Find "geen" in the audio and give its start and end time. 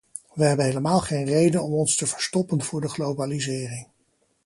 0.99-1.25